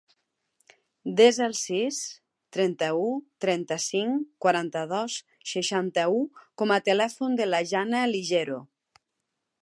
[1.17, 1.97] Desa el sis,
[2.55, 3.03] trenta-u,
[3.45, 5.17] trenta-cinc, quaranta-dos,
[5.51, 6.23] seixanta-u
[6.63, 8.59] com a telèfon de la Janna Ligero.